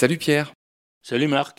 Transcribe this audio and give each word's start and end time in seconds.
Salut 0.00 0.16
Pierre. 0.16 0.54
Salut 1.02 1.28
Marc. 1.28 1.58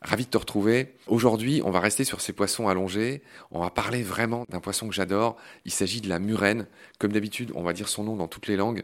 Ravi 0.00 0.24
de 0.24 0.30
te 0.30 0.36
retrouver. 0.36 0.96
Aujourd'hui, 1.06 1.62
on 1.64 1.70
va 1.70 1.78
rester 1.78 2.02
sur 2.02 2.20
ces 2.20 2.32
poissons 2.32 2.66
allongés. 2.66 3.22
On 3.52 3.60
va 3.60 3.70
parler 3.70 4.02
vraiment 4.02 4.44
d'un 4.48 4.58
poisson 4.58 4.88
que 4.88 4.94
j'adore. 4.96 5.36
Il 5.64 5.70
s'agit 5.70 6.00
de 6.00 6.08
la 6.08 6.18
murène. 6.18 6.66
Comme 6.98 7.12
d'habitude, 7.12 7.52
on 7.54 7.62
va 7.62 7.72
dire 7.72 7.88
son 7.88 8.02
nom 8.02 8.16
dans 8.16 8.26
toutes 8.26 8.48
les 8.48 8.56
langues. 8.56 8.82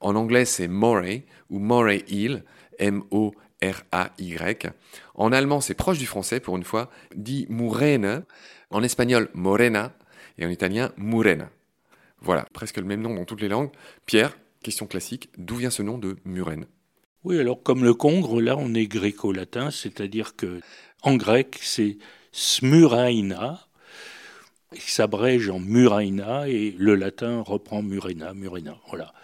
En 0.00 0.14
anglais, 0.14 0.44
c'est 0.44 0.68
moray 0.68 1.24
ou 1.48 1.58
moray 1.58 2.04
eel. 2.06 2.44
M-O-R-A-Y. 2.78 4.66
En 5.14 5.32
allemand, 5.32 5.62
c'est 5.62 5.72
proche 5.72 5.96
du 5.96 6.04
français 6.04 6.38
pour 6.38 6.58
une 6.58 6.64
fois. 6.64 6.90
Dit 7.14 7.46
murene. 7.48 8.26
En 8.68 8.82
espagnol, 8.82 9.30
morena. 9.32 9.94
Et 10.36 10.44
en 10.44 10.50
italien, 10.50 10.92
murena. 10.98 11.48
Voilà, 12.20 12.46
presque 12.52 12.76
le 12.76 12.84
même 12.84 13.00
nom 13.00 13.14
dans 13.14 13.24
toutes 13.24 13.40
les 13.40 13.48
langues. 13.48 13.70
Pierre, 14.04 14.36
question 14.62 14.86
classique, 14.86 15.30
d'où 15.38 15.56
vient 15.56 15.70
ce 15.70 15.80
nom 15.80 15.96
de 15.96 16.18
murène? 16.26 16.66
Oui, 17.24 17.40
alors 17.40 17.62
comme 17.62 17.84
le 17.84 17.94
congre, 17.94 18.38
là 18.38 18.54
on 18.58 18.74
est 18.74 18.86
gréco-latin, 18.86 19.70
c'est-à-dire 19.70 20.36
que 20.36 20.60
en 21.02 21.16
grec 21.16 21.58
c'est 21.62 21.96
smuraina, 22.32 23.66
qui 24.74 24.90
s'abrège 24.90 25.48
en 25.48 25.58
muraina, 25.58 26.48
et 26.48 26.74
le 26.76 26.94
latin 26.94 27.40
reprend 27.40 27.80
murena, 27.80 28.34
murena, 28.34 28.76
voilà. 28.88 29.14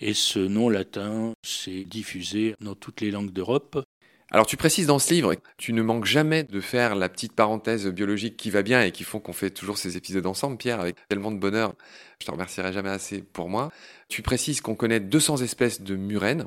Et 0.00 0.12
ce 0.12 0.38
nom 0.38 0.68
latin 0.68 1.32
s'est 1.42 1.84
diffusé 1.84 2.54
dans 2.60 2.74
toutes 2.74 3.00
les 3.00 3.10
langues 3.10 3.32
d'Europe. 3.32 3.82
Alors 4.30 4.44
tu 4.44 4.58
précises 4.58 4.86
dans 4.86 4.98
ce 4.98 5.14
livre, 5.14 5.34
tu 5.56 5.72
ne 5.72 5.80
manques 5.80 6.04
jamais 6.04 6.44
de 6.44 6.60
faire 6.60 6.96
la 6.96 7.08
petite 7.08 7.32
parenthèse 7.32 7.86
biologique 7.86 8.36
qui 8.36 8.50
va 8.50 8.62
bien 8.62 8.82
et 8.82 8.92
qui 8.92 9.04
font 9.04 9.20
qu'on 9.20 9.32
fait 9.32 9.50
toujours 9.50 9.78
ces 9.78 9.96
épisodes 9.96 10.26
ensemble, 10.26 10.58
Pierre, 10.58 10.80
avec 10.80 10.96
tellement 11.08 11.32
de 11.32 11.38
bonheur. 11.38 11.72
Je 12.20 12.26
te 12.26 12.30
remercierai 12.30 12.74
jamais 12.74 12.90
assez 12.90 13.22
pour 13.22 13.48
moi. 13.48 13.70
Tu 14.10 14.20
précises 14.20 14.60
qu'on 14.60 14.74
connaît 14.74 15.00
200 15.00 15.38
espèces 15.38 15.80
de 15.80 15.96
murènes. 15.96 16.46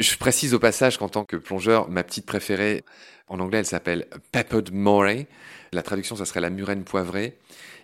Je 0.00 0.16
précise 0.16 0.54
au 0.54 0.58
passage 0.58 0.96
qu'en 0.96 1.10
tant 1.10 1.26
que 1.26 1.36
plongeur, 1.36 1.90
ma 1.90 2.02
petite 2.02 2.24
préférée, 2.24 2.84
en 3.28 3.38
anglais, 3.38 3.58
elle 3.58 3.66
s'appelle 3.66 4.06
Peppered 4.32 4.72
Moray. 4.72 5.26
La 5.72 5.82
traduction, 5.82 6.16
ça 6.16 6.24
serait 6.24 6.40
la 6.40 6.48
murène 6.48 6.84
poivrée. 6.84 7.36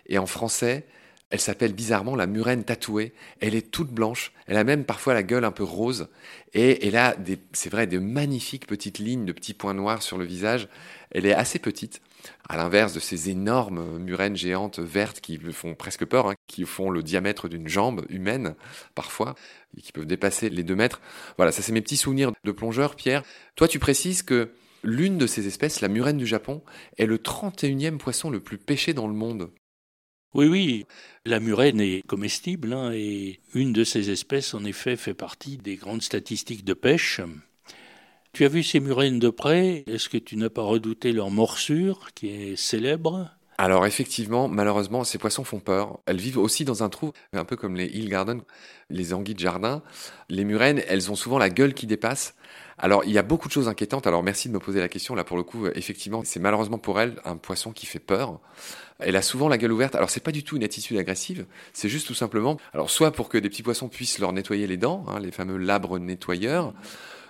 Et 0.07 0.17
en 0.17 0.25
français, 0.25 0.83
elle 1.29 1.41
s'appelle 1.41 1.73
bizarrement 1.73 2.15
la 2.15 2.25
murène 2.25 2.63
tatouée. 2.63 3.13
Elle 3.41 3.53
est 3.53 3.69
toute 3.69 3.91
blanche. 3.91 4.31
Elle 4.45 4.55
a 4.55 4.63
même 4.63 4.85
parfois 4.85 5.13
la 5.13 5.23
gueule 5.23 5.43
un 5.43 5.51
peu 5.51 5.63
rose. 5.63 6.07
Et 6.53 6.87
elle 6.87 6.95
a 6.95 7.15
des, 7.15 7.37
c'est 7.51 7.69
vrai, 7.69 7.85
de 7.85 7.99
magnifiques 7.99 8.65
petites 8.65 8.99
lignes 8.99 9.25
de 9.25 9.33
petits 9.33 9.53
points 9.53 9.73
noirs 9.73 10.01
sur 10.01 10.17
le 10.17 10.23
visage. 10.23 10.69
Elle 11.11 11.25
est 11.25 11.33
assez 11.33 11.59
petite. 11.59 12.01
À 12.47 12.55
l'inverse 12.55 12.93
de 12.93 12.99
ces 12.99 13.29
énormes 13.29 13.99
murènes 13.99 14.37
géantes 14.37 14.79
vertes 14.79 15.19
qui 15.19 15.37
font 15.51 15.75
presque 15.75 16.05
peur, 16.05 16.29
hein, 16.29 16.35
qui 16.47 16.63
font 16.65 16.89
le 16.89 17.03
diamètre 17.03 17.49
d'une 17.49 17.67
jambe 17.67 18.05
humaine, 18.09 18.55
parfois, 18.95 19.35
qui 19.81 19.91
peuvent 19.91 20.05
dépasser 20.05 20.49
les 20.49 20.63
deux 20.63 20.75
mètres. 20.75 21.01
Voilà, 21.35 21.51
ça 21.51 21.61
c'est 21.61 21.71
mes 21.73 21.81
petits 21.81 21.97
souvenirs 21.97 22.31
de 22.43 22.51
plongeur, 22.51 22.95
Pierre. 22.95 23.23
Toi, 23.55 23.67
tu 23.67 23.79
précises 23.79 24.23
que 24.23 24.51
l'une 24.83 25.17
de 25.17 25.27
ces 25.27 25.47
espèces, 25.47 25.81
la 25.81 25.89
murène 25.89 26.17
du 26.17 26.25
Japon, 26.25 26.63
est 26.97 27.05
le 27.05 27.17
31e 27.17 27.97
poisson 27.97 28.29
le 28.29 28.39
plus 28.39 28.57
pêché 28.57 28.93
dans 28.93 29.07
le 29.07 29.13
monde. 29.13 29.51
Oui, 30.33 30.47
oui, 30.47 30.85
la 31.25 31.39
murène 31.39 31.81
est 31.81 32.05
comestible 32.05 32.73
hein, 32.73 32.91
et 32.93 33.39
une 33.53 33.73
de 33.73 33.83
ces 33.83 34.09
espèces, 34.11 34.53
en 34.53 34.63
effet, 34.65 34.95
fait 34.95 35.13
partie 35.13 35.57
des 35.57 35.75
grandes 35.75 36.01
statistiques 36.01 36.65
de 36.65 36.73
pêche. 36.73 37.21
Tu 38.33 38.45
as 38.45 38.49
vu 38.49 38.61
ces 38.63 38.79
murènes 38.79 39.19
de 39.19 39.29
près? 39.29 39.83
Est-ce 39.87 40.09
que 40.09 40.17
tu 40.17 40.37
n'as 40.37 40.49
pas 40.49 40.61
redouté 40.61 41.11
leur 41.11 41.31
morsure, 41.31 42.09
qui 42.13 42.27
est 42.27 42.55
célèbre? 42.55 43.36
Alors 43.57 43.87
effectivement, 43.87 44.47
malheureusement, 44.47 45.03
ces 45.03 45.17
poissons 45.17 45.43
font 45.43 45.59
peur. 45.59 45.99
Elles 46.05 46.19
vivent 46.19 46.37
aussi 46.37 46.63
dans 46.63 46.83
un 46.83 46.89
trou, 46.89 47.11
un 47.33 47.45
peu 47.45 47.55
comme 47.55 47.75
les 47.75 47.85
hill 47.85 48.07
garden, 48.07 48.41
les 48.91 49.13
anguilles 49.13 49.33
de 49.33 49.39
jardin. 49.39 49.81
Les 50.29 50.43
murènes, 50.43 50.83
elles 50.87 51.11
ont 51.11 51.15
souvent 51.15 51.39
la 51.39 51.49
gueule 51.49 51.73
qui 51.73 51.87
dépasse. 51.87 52.35
Alors 52.77 53.03
il 53.05 53.11
y 53.11 53.17
a 53.17 53.23
beaucoup 53.23 53.47
de 53.47 53.53
choses 53.53 53.67
inquiétantes. 53.67 54.05
Alors 54.05 54.21
merci 54.21 54.47
de 54.47 54.53
me 54.53 54.59
poser 54.59 54.79
la 54.79 54.87
question. 54.87 55.15
Là 55.15 55.23
pour 55.23 55.37
le 55.37 55.43
coup, 55.43 55.65
effectivement, 55.73 56.21
c'est 56.23 56.39
malheureusement 56.39 56.77
pour 56.77 56.99
elles 56.99 57.15
un 57.25 57.35
poisson 57.35 57.71
qui 57.71 57.87
fait 57.87 57.99
peur. 57.99 58.39
Elle 58.99 59.15
a 59.15 59.23
souvent 59.23 59.47
la 59.47 59.57
gueule 59.57 59.71
ouverte. 59.71 59.95
Alors 59.95 60.11
c'est 60.11 60.23
pas 60.23 60.31
du 60.31 60.43
tout 60.43 60.55
une 60.55 60.63
attitude 60.63 60.97
agressive. 60.97 61.47
C'est 61.73 61.89
juste 61.89 62.05
tout 62.05 62.13
simplement, 62.13 62.57
alors 62.73 62.91
soit 62.91 63.11
pour 63.11 63.29
que 63.29 63.39
des 63.39 63.49
petits 63.49 63.63
poissons 63.63 63.89
puissent 63.89 64.19
leur 64.19 64.33
nettoyer 64.33 64.67
les 64.67 64.77
dents, 64.77 65.05
hein, 65.07 65.19
les 65.19 65.31
fameux 65.31 65.57
labres 65.57 65.97
nettoyeurs 65.97 66.73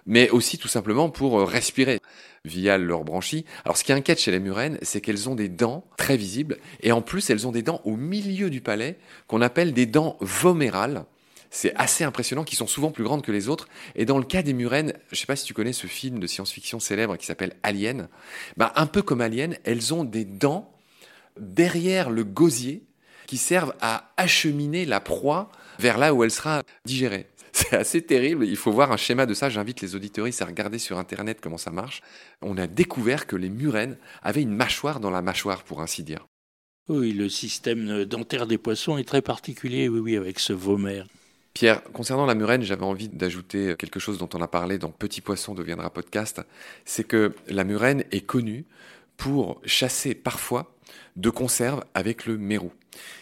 mais 0.08 0.30
aussi 0.30 0.58
tout 0.58 0.68
simplement 0.68 1.10
pour 1.10 1.40
euh, 1.40 1.44
respirer 1.46 2.00
via 2.46 2.78
leurs 2.78 3.04
branchies. 3.04 3.46
Alors 3.66 3.78
ce 3.78 3.84
qui 3.84 3.94
inquiète 3.94 4.20
chez 4.20 4.32
les 4.32 4.40
murènes, 4.40 4.80
c'est 4.82 5.02
qu'elles 5.02 5.30
ont 5.30 5.36
des 5.36 5.50
dents 5.50 5.86
très 5.98 6.18
visibles, 6.18 6.58
et 6.82 6.92
en 6.92 7.02
plus 7.02 7.30
elles 7.30 7.46
ont 7.46 7.52
des 7.52 7.62
dents 7.62 7.82
au 7.84 7.96
milieu 7.96 8.50
du 8.50 8.62
palais 8.62 8.98
qu'on 9.28 9.42
appelle 9.42 9.74
des 9.74 9.86
dents 9.86 10.18
vomérales. 10.22 11.06
C'est 11.50 11.74
assez 11.76 12.04
impressionnant, 12.04 12.44
qui 12.44 12.56
sont 12.56 12.68
souvent 12.68 12.92
plus 12.92 13.06
grandes 13.06 13.22
que 13.22 13.32
les 13.32 13.48
autres. 13.48 13.70
Et 13.96 14.06
dans 14.06 14.18
le 14.18 14.26
cas 14.26 14.42
des 14.42 14.54
murènes, 14.54 14.94
je 15.10 15.16
ne 15.16 15.18
sais 15.18 15.26
pas 15.26 15.38
si 15.38 15.46
tu 15.46 15.54
connais 15.54 15.74
ce 15.74 15.88
film 15.88 16.20
de 16.20 16.28
science-fiction 16.28 16.80
célèbre 16.80 17.16
qui 17.16 17.26
s'appelle 17.26 17.56
Alien. 17.64 18.10
Bah, 18.58 18.74
un 18.76 18.86
peu 18.86 19.02
comme 19.02 19.22
Alien, 19.22 19.58
elles 19.64 19.94
ont 19.94 20.04
des 20.04 20.26
dents 20.26 20.74
derrière 21.40 22.10
le 22.10 22.26
gosier 22.26 22.84
qui 23.28 23.38
servent 23.38 23.74
à 23.82 24.12
acheminer 24.18 24.86
la 24.86 25.00
proie 25.00 25.50
vers 25.80 25.98
là 25.98 26.14
où 26.14 26.24
elle 26.24 26.32
sera 26.32 26.64
digérée. 26.86 27.28
C'est 27.70 27.76
assez 27.76 28.02
terrible. 28.02 28.46
Il 28.46 28.56
faut 28.56 28.72
voir 28.72 28.94
un 28.94 28.98
schéma 28.98 29.26
de 29.26 29.34
ça. 29.34 29.50
J'invite 29.50 29.82
les 29.82 29.94
auditoristes 29.94 30.42
à 30.42 30.46
regarder 30.46 30.80
sur 30.80 30.98
Internet 30.98 31.40
comment 31.42 31.58
ça 31.58 31.70
marche. 31.70 32.02
On 32.42 32.58
a 32.58 32.66
découvert 32.66 33.28
que 33.28 33.36
les 33.36 33.50
murènes 33.50 33.98
avaient 34.22 34.42
une 34.42 34.56
mâchoire 34.56 35.02
dans 35.02 35.10
la 35.10 35.22
mâchoire, 35.22 35.64
pour 35.64 35.82
ainsi 35.82 36.04
dire. 36.04 36.28
Oui, 36.88 37.12
le 37.12 37.28
système 37.28 38.06
dentaire 38.06 38.48
des 38.48 38.58
poissons 38.58 38.98
est 38.98 39.04
très 39.04 39.22
particulier, 39.22 39.90
oui, 39.90 40.00
oui, 40.00 40.16
avec 40.16 40.40
ce 40.40 40.54
vomère. 40.54 41.08
Pierre, 41.54 41.84
concernant 41.92 42.26
la 42.26 42.36
murène, 42.36 42.62
j'avais 42.62 42.86
envie 42.86 43.10
d'ajouter 43.10 43.76
quelque 43.78 44.00
chose 44.00 44.18
dont 44.18 44.30
on 44.34 44.42
a 44.42 44.48
parlé 44.48 44.78
dans 44.78 44.92
Petit 44.92 45.20
Poisson 45.20 45.54
deviendra 45.54 45.90
podcast. 45.90 46.42
C'est 46.86 47.04
que 47.04 47.34
la 47.48 47.66
murène 47.66 48.06
est 48.12 48.26
connue 48.26 48.66
pour 49.18 49.60
chasser 49.66 50.16
parfois 50.16 50.77
de 51.16 51.30
conserve 51.30 51.84
avec 51.94 52.26
le 52.26 52.38
mérou. 52.38 52.72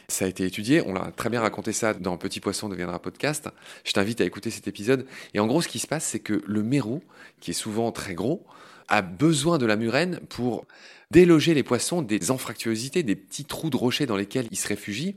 Ça 0.07 0.25
a 0.25 0.27
été 0.27 0.45
étudié, 0.45 0.81
on 0.85 0.93
l'a 0.93 1.11
très 1.15 1.29
bien 1.29 1.41
raconté 1.41 1.71
ça 1.71 1.93
dans 1.93 2.17
Petit 2.17 2.39
Poisson 2.39 2.69
deviendra 2.69 2.99
podcast. 2.99 3.49
Je 3.83 3.91
t'invite 3.91 4.21
à 4.21 4.25
écouter 4.25 4.51
cet 4.51 4.67
épisode. 4.67 5.05
Et 5.33 5.39
en 5.39 5.47
gros, 5.47 5.61
ce 5.61 5.67
qui 5.67 5.79
se 5.79 5.87
passe, 5.87 6.05
c'est 6.05 6.19
que 6.19 6.43
le 6.45 6.63
mérou, 6.63 7.01
qui 7.39 7.51
est 7.51 7.55
souvent 7.55 7.91
très 7.91 8.13
gros, 8.13 8.45
a 8.87 9.01
besoin 9.01 9.57
de 9.57 9.65
la 9.65 9.75
murène 9.75 10.19
pour 10.29 10.65
déloger 11.11 11.53
les 11.53 11.63
poissons 11.63 12.01
des 12.01 12.31
anfractuosités, 12.31 13.03
des 13.03 13.15
petits 13.15 13.45
trous 13.45 13.69
de 13.69 13.77
rochers 13.77 14.05
dans 14.05 14.17
lesquels 14.17 14.47
ils 14.51 14.57
se 14.57 14.67
réfugient. 14.67 15.15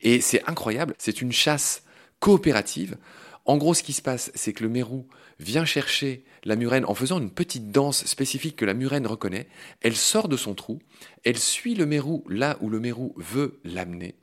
Et 0.00 0.20
c'est 0.20 0.42
incroyable, 0.48 0.94
c'est 0.98 1.20
une 1.20 1.32
chasse 1.32 1.82
coopérative. 2.20 2.96
En 3.48 3.56
gros, 3.56 3.72
ce 3.72 3.82
qui 3.82 3.94
se 3.94 4.02
passe, 4.02 4.30
c'est 4.34 4.52
que 4.52 4.62
le 4.62 4.68
mérou 4.68 5.06
vient 5.40 5.64
chercher 5.64 6.22
la 6.44 6.54
murène 6.54 6.84
en 6.84 6.94
faisant 6.94 7.18
une 7.18 7.30
petite 7.30 7.72
danse 7.72 8.04
spécifique 8.04 8.56
que 8.56 8.66
la 8.66 8.74
murène 8.74 9.06
reconnaît. 9.06 9.48
Elle 9.80 9.96
sort 9.96 10.28
de 10.28 10.36
son 10.36 10.54
trou, 10.54 10.80
elle 11.24 11.38
suit 11.38 11.74
le 11.74 11.86
mérou 11.86 12.24
là 12.28 12.58
où 12.60 12.68
le 12.68 12.78
mérou 12.78 13.14
veut 13.16 13.58
l'amener. 13.64 14.16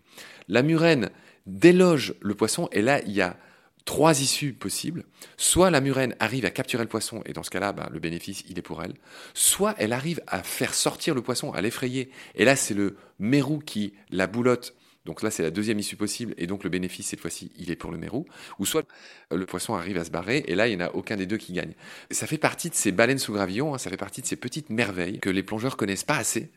La 0.48 0.62
murène 0.62 1.10
déloge 1.48 2.14
le 2.22 2.36
poisson 2.36 2.70
et 2.72 2.84
là, 2.84 3.02
il 3.02 3.14
y 3.14 3.22
a 3.22 3.36
trois 3.86 4.22
issues 4.22 4.54
possibles. 4.54 5.06
Soit 5.38 5.72
la 5.72 5.82
murène 5.82 6.16
arrive 6.20 6.46
à 6.46 6.52
capturer 6.52 6.84
le 6.84 6.90
poisson, 6.90 7.24
et 7.26 7.34
dans 7.34 7.44
ce 7.44 7.50
cas-là, 7.50 7.72
bah, 7.72 7.90
le 7.92 8.00
bénéfice, 8.00 8.44
il 8.48 8.60
est 8.60 8.64
pour 8.64 8.84
elle. 8.84 8.94
Soit 9.34 9.74
elle 9.80 9.94
arrive 9.94 10.22
à 10.28 10.44
faire 10.44 10.76
sortir 10.76 11.16
le 11.16 11.24
poisson, 11.24 11.52
à 11.52 11.62
l'effrayer, 11.62 12.12
et 12.36 12.46
là, 12.46 12.56
c'est 12.56 12.76
le 12.76 12.96
mérou 13.18 13.58
qui 13.58 13.94
la 14.12 14.28
boulotte 14.28 14.76
donc 15.06 15.22
là, 15.22 15.30
c'est 15.30 15.44
la 15.44 15.52
deuxième 15.52 15.80
issue 15.80 15.96
possible, 15.96 16.34
et 16.38 16.48
donc 16.48 16.64
le 16.64 16.70
bénéfice, 16.70 17.08
cette 17.08 17.20
fois-ci, 17.20 17.52
il 17.58 17.70
est 17.70 17.76
pour 17.76 17.92
le 17.92 17.98
mérou. 17.98 18.26
Ou 18.60 18.66
soit 18.66 18.86
euh, 19.32 19.38
le 19.38 19.46
poisson 19.46 19.76
arrive 19.76 19.98
à 19.98 20.04
se 20.04 20.10
barrer, 20.10 20.44
et 20.48 20.56
là, 20.56 20.68
il 20.68 20.76
n'y 20.76 20.84
en 20.84 20.88
a 20.88 20.92
aucun 20.92 21.16
des 21.16 21.26
deux 21.26 21.38
qui 21.38 21.54
gagne. 21.54 21.74
Ça 22.12 22.28
fait 22.28 22.38
partie 22.38 22.70
de 22.70 22.76
ces 22.76 22.92
baleines 22.92 23.20
sous 23.20 23.34
gravillon, 23.34 23.74
hein, 23.74 23.78
ça 23.78 23.90
fait 23.90 23.98
partie 23.98 24.22
de 24.22 24.28
ces 24.28 24.36
petites 24.36 24.70
merveilles 24.70 25.20
que 25.20 25.30
les 25.30 25.44
plongeurs 25.44 25.78
connaissent 25.78 26.04
pas 26.04 26.18
assez. 26.18 26.50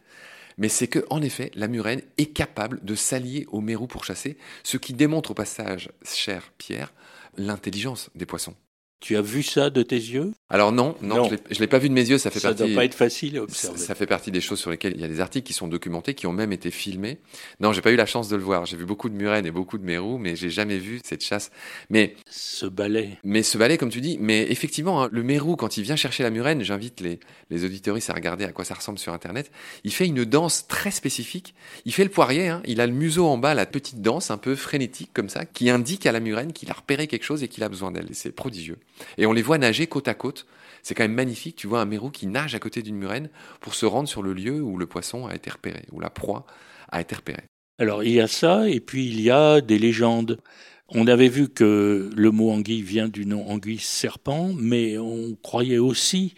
Mais 0.57 0.69
c'est 0.69 0.89
que, 0.89 1.05
en 1.11 1.23
effet, 1.23 1.53
la 1.55 1.69
murène 1.69 2.03
est 2.17 2.33
capable 2.33 2.85
de 2.85 2.95
s'allier 2.95 3.47
au 3.49 3.61
mérou 3.61 3.87
pour 3.87 4.05
chasser, 4.05 4.39
ce 4.65 4.77
qui 4.77 4.93
démontre 4.93 5.31
au 5.31 5.35
passage, 5.35 5.91
cher 6.03 6.51
Pierre, 6.59 6.93
l'intelligence 7.37 8.11
des 8.15 8.27
poissons. 8.27 8.57
Tu 9.01 9.17
as 9.17 9.23
vu 9.23 9.43
ça 9.43 9.71
de 9.71 9.83
tes 9.83 9.97
yeux? 9.97 10.33
Alors 10.51 10.73
non, 10.73 10.97
non, 11.03 11.29
je 11.29 11.55
ne 11.55 11.61
l'ai 11.61 11.67
pas 11.69 11.79
vu 11.79 11.89
de 11.89 11.95
mes 11.95 12.09
yeux. 12.09 12.19
Ça 12.19 12.31
fait 12.31 12.41
ça 12.41 12.49
partie. 12.49 12.65
doit 12.65 12.75
pas 12.75 12.85
être 12.85 12.95
facile 12.95 13.39
à 13.39 13.43
observer. 13.43 13.79
Ça, 13.79 13.95
fait 13.95 14.07
partie 14.07 14.33
des 14.33 14.41
choses 14.41 14.59
sur 14.59 14.71
lesquelles 14.71 14.95
il 14.97 15.01
y 15.01 15.05
a 15.05 15.09
des 15.09 15.21
articles 15.21 15.47
qui 15.47 15.53
sont 15.53 15.69
documentés, 15.69 16.15
qui 16.15 16.27
ont 16.27 16.33
même 16.33 16.53
été 16.53 16.71
filmés. 16.71 17.19
Non, 17.61 17.73
j'ai 17.73 17.81
pas 17.81 17.93
eu 17.93 17.97
la 17.97 18.07
chance 18.07 18.29
de 18.29 18.35
le 18.35 18.43
voir. 18.43 18.67
J'ai 18.67 18.77
vu 18.77 18.85
beaucoup 18.85 19.09
de 19.09 19.15
murènes 19.15 19.47
et 19.47 19.53
beaucoup 19.53 19.79
de 19.79 19.85
mérous, 19.85 20.19
mais 20.19 20.35
j'ai 20.35 20.51
jamais 20.51 20.79
vu 20.79 21.01
cette 21.05 21.23
chasse. 21.23 21.53
Mais 21.91 22.17
ce 22.29 22.67
balai. 22.67 23.19
Mais 23.23 23.45
ce 23.45 23.57
balai, 23.57 23.79
comme 23.79 23.91
tu 23.91 24.01
dis. 24.01 24.19
Mais 24.21 24.51
effectivement, 24.51 25.05
hein, 25.05 25.09
le 25.13 25.23
mérou, 25.23 25.55
quand 25.55 25.77
il 25.77 25.85
vient 25.85 25.97
chercher 25.97 26.25
la 26.25 26.31
murène, 26.31 26.63
j'invite 26.63 27.01
les 27.01 27.21
les 27.51 27.65
auditoristes 27.65 28.11
à 28.11 28.15
regarder 28.15 28.45
à 28.45 28.53
quoi 28.53 28.65
ça 28.65 28.75
ressemble 28.75 28.99
sur 28.99 29.13
Internet. 29.13 29.51
Il 29.85 29.93
fait 29.93 30.07
une 30.07 30.25
danse 30.25 30.67
très 30.67 30.91
spécifique. 30.91 31.55
Il 31.85 31.93
fait 31.93 32.05
le 32.05 32.11
poirier. 32.11 32.49
Hein. 32.49 32.63
Il 32.67 32.81
a 32.81 32.87
le 32.87 32.93
museau 32.93 33.27
en 33.27 33.39
bas, 33.39 33.55
la 33.55 33.67
petite 33.67 34.03
danse 34.03 34.31
un 34.31 34.39
peu 34.39 34.55
frénétique 34.55 35.11
comme 35.15 35.29
ça, 35.29 35.45
qui 35.45 35.71
indique 35.71 36.07
à 36.07 36.13
la 36.13 36.21
murène 36.21 36.53
qu'il 36.53 36.71
a 36.71 36.75
repéré 36.75 37.07
quelque 37.07 37.25
chose 37.25 37.43
et 37.43 37.49
qu'il 37.49 37.63
a 37.65 37.69
besoin 37.69 37.91
d'elle. 37.91 38.09
C'est 38.13 38.33
prodigieux. 38.33 38.79
Et 39.17 39.27
on 39.27 39.33
les 39.33 39.43
voit 39.43 39.59
nager 39.59 39.87
côte 39.87 40.09
à 40.09 40.15
côte. 40.15 40.47
C'est 40.83 40.95
quand 40.95 41.05
même 41.05 41.15
magnifique. 41.15 41.57
Tu 41.57 41.67
vois 41.67 41.81
un 41.81 41.87
mérou 41.87 42.11
qui 42.11 42.27
nage 42.27 42.55
à 42.55 42.59
côté 42.59 42.83
d'une 42.83 42.97
murène 42.97 43.31
pour 43.61 43.75
se 43.75 43.87
rendre 43.87 44.09
sur 44.09 44.23
le 44.23 44.33
lieu 44.33 44.61
où 44.63 44.77
le 44.79 44.87
poisson 44.87 45.27
a 45.27 45.35
été 45.35 45.51
repéré, 45.51 45.85
où 45.93 46.01
la 46.01 46.11
proie 46.11 46.47
a 46.91 47.01
été 47.01 47.15
repérée. 47.15 47.45
Alors 47.79 48.03
il 48.03 48.13
y 48.13 48.21
a 48.21 48.27
ça, 48.27 48.69
et 48.69 48.81
puis 48.81 49.07
il 49.07 49.21
y 49.21 49.31
a 49.31 49.61
des 49.61 49.79
légendes. 49.79 50.41
On 50.89 51.07
avait 51.07 51.29
vu 51.29 51.49
que 51.49 52.11
le 52.17 52.31
mot 52.31 52.51
anguille 52.51 52.83
vient 52.83 53.09
du 53.09 53.27
nom 53.27 53.49
anguille 53.49 53.79
serpent, 53.79 54.53
mais 54.59 54.99
on 54.99 55.37
croyait 55.43 55.79
aussi 55.79 56.35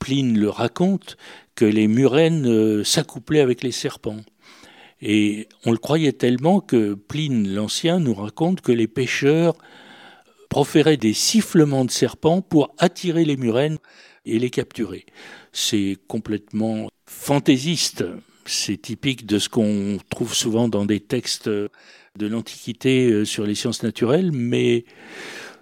Pline 0.00 0.36
le 0.36 0.50
raconte, 0.50 1.16
que 1.54 1.64
les 1.64 1.86
murènes 1.86 2.46
euh, 2.46 2.82
s'accouplaient 2.82 3.40
avec 3.40 3.62
les 3.62 3.70
serpents. 3.70 4.20
Et 5.00 5.48
on 5.64 5.70
le 5.70 5.78
croyait 5.78 6.12
tellement 6.12 6.60
que 6.60 6.94
Pline 6.94 7.54
l'Ancien 7.54 8.00
nous 8.00 8.14
raconte 8.14 8.60
que 8.60 8.72
les 8.72 8.88
pêcheurs 8.88 9.54
proféraient 10.52 10.98
des 10.98 11.14
sifflements 11.14 11.86
de 11.86 11.90
serpents 11.90 12.42
pour 12.42 12.74
attirer 12.76 13.24
les 13.24 13.38
murènes 13.38 13.78
et 14.26 14.38
les 14.38 14.50
capturer. 14.50 15.06
C'est 15.50 15.96
complètement 16.08 16.90
fantaisiste. 17.06 18.04
C'est 18.44 18.76
typique 18.76 19.24
de 19.24 19.38
ce 19.38 19.48
qu'on 19.48 19.96
trouve 20.10 20.34
souvent 20.34 20.68
dans 20.68 20.84
des 20.84 21.00
textes 21.00 21.48
de 21.48 21.70
l'Antiquité 22.26 23.10
euh, 23.10 23.24
sur 23.24 23.46
les 23.46 23.54
sciences 23.54 23.82
naturelles, 23.82 24.30
mais 24.30 24.84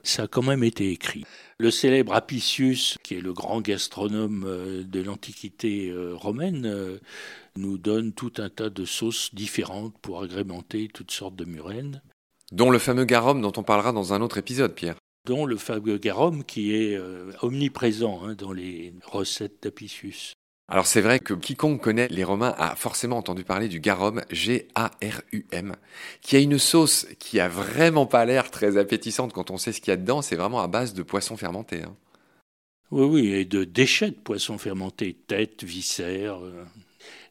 ça 0.03 0.25
a 0.25 0.27
quand 0.27 0.43
même 0.43 0.65
été 0.65 0.91
écrit. 0.91 1.25
Le 1.59 1.71
célèbre 1.71 2.13
Apicius, 2.13 2.99
qui 3.05 3.15
est 3.15 3.21
le 3.21 3.33
grand 3.33 3.61
gastronome 3.61 4.43
euh, 4.45 4.83
de 4.83 5.01
l'Antiquité 5.03 5.91
euh, 5.91 6.17
romaine, 6.17 6.99
nous 7.55 7.79
donne 7.79 8.13
tout 8.13 8.33
un 8.39 8.49
tas 8.49 8.71
de 8.71 8.85
sauces 8.85 9.33
différentes 9.37 9.95
pour 10.03 10.21
agrémenter 10.21 10.89
toutes 10.93 11.13
sortes 11.13 11.37
de 11.37 11.45
murènes. 11.45 12.03
Dont 12.53 12.71
le 12.71 12.79
fameux 12.79 13.05
garum 13.05 13.41
dont 13.41 13.53
on 13.57 13.63
parlera 13.63 13.93
dans 13.93 14.13
un 14.13 14.21
autre 14.21 14.39
épisode, 14.39 14.75
Pierre. 14.75 14.97
Dont 15.27 15.47
le 15.47 15.57
fameux 15.57 15.99
garum 15.99 16.45
qui 16.45 16.75
est 16.75 16.99
omniprésent 17.43 18.23
hein, 18.25 18.35
dans 18.35 18.53
les 18.53 18.95
recettes 19.07 19.63
d'Apicius. 19.63 20.35
Alors 20.71 20.87
c'est 20.87 21.01
vrai 21.01 21.19
que 21.19 21.35
quiconque 21.35 21.83
connaît 21.83 22.07
les 22.09 22.23
Romains 22.23 22.55
a 22.57 22.77
forcément 22.77 23.19
entendu 23.19 23.43
parler 23.43 23.67
du 23.67 23.81
garum, 23.81 24.23
G-A-R-U-M, 24.31 25.75
qui 26.21 26.37
a 26.37 26.39
une 26.39 26.59
sauce 26.61 27.09
qui 27.19 27.41
a 27.41 27.49
vraiment 27.49 28.07
pas 28.07 28.25
l'air 28.25 28.53
très 28.53 28.77
appétissante 28.77 29.33
quand 29.33 29.51
on 29.51 29.59
sait 29.59 29.73
ce 29.73 29.81
qu'il 29.81 29.91
y 29.91 29.95
a 29.95 29.97
dedans. 29.97 30.23
C'est 30.23 30.37
vraiment 30.37 30.61
à 30.61 30.69
base 30.69 30.95
de 30.95 31.03
poissons 31.03 31.37
fermentés. 31.37 31.83
Hein. 31.83 31.97
Oui, 32.93 33.05
oui, 33.05 33.33
et 33.33 33.45
de 33.45 33.65
déchets 33.65 34.11
de 34.11 34.17
poissons 34.17 34.59
fermentés, 34.59 35.15
tête, 35.27 35.65
viscères, 35.65 36.39
euh, 36.39 36.65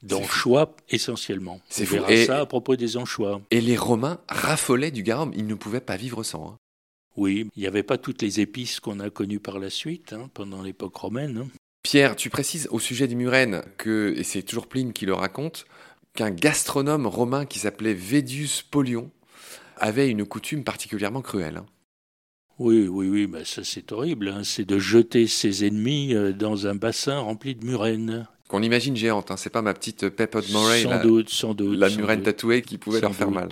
d'anchois 0.03 0.75
essentiellement. 0.89 1.59
C'est 1.69 1.85
fou. 1.85 1.97
Et, 2.07 2.25
ça 2.25 2.39
à 2.39 2.45
propos 2.45 2.75
des 2.75 2.97
anchois. 2.97 3.41
Et 3.51 3.61
les 3.61 3.77
Romains 3.77 4.19
raffolaient 4.27 4.91
du 4.91 5.03
garum, 5.03 5.31
ils 5.35 5.47
ne 5.47 5.55
pouvaient 5.55 5.81
pas 5.81 5.97
vivre 5.97 6.23
sans. 6.23 6.49
Hein. 6.49 6.57
Oui, 7.17 7.47
il 7.55 7.59
n'y 7.59 7.67
avait 7.67 7.83
pas 7.83 7.97
toutes 7.97 8.21
les 8.21 8.39
épices 8.39 8.79
qu'on 8.79 8.99
a 8.99 9.09
connues 9.09 9.39
par 9.39 9.59
la 9.59 9.69
suite, 9.69 10.13
hein, 10.13 10.29
pendant 10.33 10.61
l'époque 10.61 10.95
romaine. 10.95 11.49
Pierre, 11.83 12.15
tu 12.15 12.29
précises 12.29 12.67
au 12.71 12.79
sujet 12.79 13.07
du 13.07 13.15
murène 13.15 13.63
que, 13.77 14.13
et 14.17 14.23
c'est 14.23 14.43
toujours 14.43 14.67
Pline 14.67 14.93
qui 14.93 15.05
le 15.05 15.13
raconte, 15.13 15.65
qu'un 16.13 16.31
gastronome 16.31 17.07
romain 17.07 17.45
qui 17.45 17.59
s'appelait 17.59 17.93
Védius 17.93 18.61
Polion 18.61 19.11
avait 19.77 20.09
une 20.09 20.25
coutume 20.25 20.63
particulièrement 20.63 21.21
cruelle. 21.21 21.57
Hein. 21.57 21.65
Oui, 22.59 22.87
oui, 22.89 23.07
oui, 23.07 23.25
bah 23.25 23.45
ça 23.45 23.63
c'est 23.63 23.93
horrible, 23.93 24.27
hein. 24.27 24.43
c'est 24.43 24.65
de 24.65 24.79
jeter 24.79 25.27
ses 25.27 25.65
ennemis 25.65 26.13
euh, 26.13 26.33
dans 26.33 26.67
un 26.67 26.75
bassin 26.75 27.17
rempli 27.19 27.55
de 27.55 27.65
murène. 27.65 28.27
Qu'on 28.49 28.61
imagine 28.61 28.97
géante, 28.97 29.31
hein. 29.31 29.37
c'est 29.37 29.51
pas 29.51 29.61
ma 29.61 29.73
petite 29.73 30.09
Pepper 30.09 30.41
Murray, 30.49 30.81
sans 30.81 31.01
doute, 31.01 31.29
sans 31.29 31.53
doute, 31.53 31.77
la 31.77 31.89
murène 31.89 32.23
tatouée 32.23 32.61
qui 32.61 32.77
pouvait 32.77 32.99
leur 32.99 33.15
faire 33.15 33.31
mal. 33.31 33.49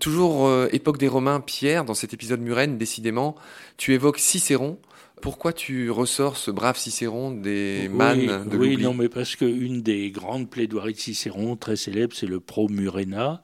Toujours 0.00 0.46
euh, 0.46 0.68
époque 0.72 0.98
des 0.98 1.08
Romains, 1.08 1.40
Pierre, 1.40 1.84
dans 1.84 1.94
cet 1.94 2.14
épisode 2.14 2.40
murène, 2.40 2.78
décidément, 2.78 3.34
tu 3.76 3.94
évoques 3.94 4.20
Cicéron, 4.20 4.78
pourquoi 5.20 5.52
tu 5.52 5.90
ressors 5.90 6.36
ce 6.36 6.50
brave 6.50 6.78
Cicéron 6.78 7.32
des 7.32 7.88
mannes 7.88 8.48
de 8.48 8.56
Oui, 8.56 8.76
non, 8.76 8.94
mais 8.94 9.08
parce 9.08 9.36
qu'une 9.36 9.82
des 9.82 10.10
grandes 10.10 10.48
plaidoiries 10.48 10.92
de 10.92 10.98
Cicéron, 10.98 11.56
très 11.56 11.76
célèbre, 11.76 12.14
c'est 12.14 12.26
le 12.26 12.40
Pro 12.40 12.68
Murena. 12.68 13.42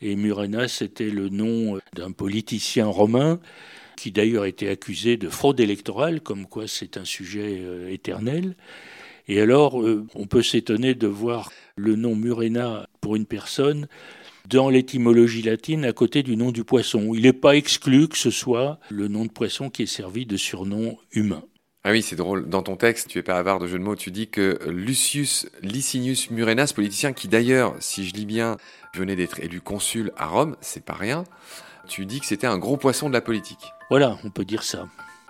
Et 0.00 0.16
Murena, 0.16 0.68
c'était 0.68 1.10
le 1.10 1.28
nom 1.28 1.78
d'un 1.94 2.10
politicien 2.12 2.86
romain 2.86 3.38
qui 3.96 4.10
d'ailleurs 4.10 4.46
était 4.46 4.68
accusé 4.68 5.16
de 5.16 5.28
fraude 5.28 5.60
électorale, 5.60 6.20
comme 6.20 6.46
quoi 6.46 6.66
c'est 6.66 6.96
un 6.96 7.04
sujet 7.04 7.60
euh, 7.60 7.88
éternel. 7.88 8.56
Et 9.28 9.40
alors, 9.40 9.80
euh, 9.80 10.06
on 10.14 10.26
peut 10.26 10.42
s'étonner 10.42 10.94
de 10.94 11.06
voir 11.06 11.50
le 11.76 11.96
nom 11.96 12.16
Murena 12.16 12.88
pour 13.00 13.16
une 13.16 13.26
personne 13.26 13.86
dans 14.48 14.68
l'étymologie 14.68 15.42
latine 15.42 15.84
à 15.84 15.92
côté 15.92 16.22
du 16.22 16.36
nom 16.36 16.50
du 16.50 16.64
poisson. 16.64 17.14
Il 17.14 17.22
n'est 17.22 17.32
pas 17.32 17.56
exclu 17.56 18.08
que 18.08 18.18
ce 18.18 18.30
soit 18.30 18.78
le 18.90 19.08
nom 19.08 19.24
de 19.24 19.30
poisson 19.30 19.70
qui 19.70 19.82
est 19.82 19.86
servi 19.86 20.26
de 20.26 20.36
surnom 20.36 20.98
humain. 21.12 21.44
Ah 21.84 21.90
oui, 21.90 22.02
c'est 22.02 22.16
drôle. 22.16 22.48
Dans 22.48 22.62
ton 22.62 22.76
texte, 22.76 23.08
tu 23.08 23.18
es 23.18 23.22
pas 23.22 23.38
avare 23.38 23.58
de 23.58 23.66
jeu 23.66 23.78
de 23.78 23.82
mots, 23.82 23.96
tu 23.96 24.12
dis 24.12 24.28
que 24.28 24.58
Lucius 24.68 25.48
Licinius 25.62 26.30
Murenas, 26.30 26.72
politicien 26.74 27.12
qui 27.12 27.26
d'ailleurs, 27.26 27.74
si 27.80 28.06
je 28.06 28.14
lis 28.14 28.26
bien, 28.26 28.56
venait 28.94 29.16
d'être 29.16 29.40
élu 29.40 29.60
consul 29.60 30.12
à 30.16 30.26
Rome, 30.26 30.56
c'est 30.60 30.84
pas 30.84 30.94
rien, 30.94 31.24
tu 31.88 32.06
dis 32.06 32.20
que 32.20 32.26
c'était 32.26 32.46
un 32.46 32.58
gros 32.58 32.76
poisson 32.76 33.08
de 33.08 33.14
la 33.14 33.20
politique. 33.20 33.72
Voilà, 33.90 34.16
on 34.22 34.30
peut 34.30 34.44
dire 34.44 34.62
ça. 34.62 34.86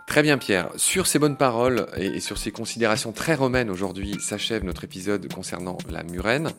Très 0.06 0.22
bien 0.22 0.36
Pierre, 0.36 0.68
sur 0.76 1.06
ces 1.06 1.18
bonnes 1.18 1.36
paroles 1.36 1.86
et 1.96 2.20
sur 2.20 2.36
ces 2.36 2.52
considérations 2.52 3.12
très 3.12 3.34
romaines 3.34 3.70
aujourd'hui 3.70 4.18
s'achève 4.20 4.62
notre 4.62 4.84
épisode 4.84 5.32
concernant 5.32 5.78
la 5.88 6.02
murène. 6.02 6.50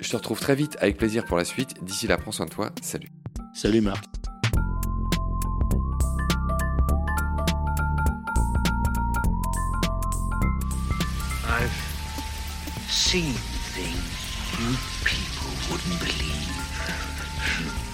Je 0.00 0.10
te 0.10 0.16
retrouve 0.16 0.40
très 0.40 0.54
vite 0.54 0.76
avec 0.80 0.96
plaisir 0.96 1.24
pour 1.24 1.36
la 1.36 1.44
suite. 1.44 1.84
D'ici 1.84 2.06
là, 2.06 2.16
prends 2.16 2.32
soin 2.32 2.46
de 2.46 2.50
toi. 2.50 2.70
Salut. 2.80 3.10
Salut 3.54 3.80
Marc. 3.80 4.04
I've 11.44 11.70
seen 12.88 13.34
things 13.74 14.18
you 14.60 14.76
people 15.04 15.50
wouldn't 15.70 15.98
believe. 16.00 17.87